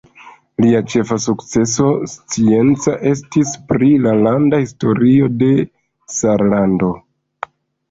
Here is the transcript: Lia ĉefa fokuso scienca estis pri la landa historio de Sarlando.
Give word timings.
Lia 0.63 0.79
ĉefa 0.93 1.17
fokuso 1.25 1.89
scienca 2.13 2.95
estis 3.11 3.53
pri 3.73 3.91
la 4.07 4.15
landa 4.25 4.63
historio 4.65 5.31
de 5.45 5.53
Sarlando. 6.19 6.93